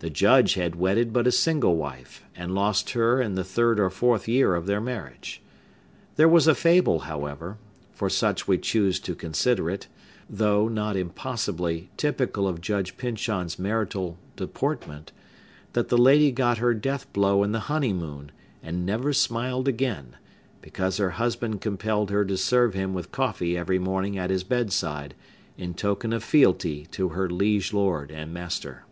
[0.00, 3.90] The Judge had wedded but a single wife, and lost her in the third or
[3.90, 5.42] fourth year of their marriage.
[6.16, 9.86] There was a fable, however,—for such we choose to consider it,
[10.28, 17.44] though, not impossibly, typical of Judge Pyncheon's marital deportment,—that the lady got her death blow
[17.44, 18.32] in the honeymoon,
[18.62, 20.16] and never smiled again,
[20.62, 25.14] because her husband compelled her to serve him with coffee every morning at his bedside,
[25.58, 28.84] in token of fealty to her liege lord and master.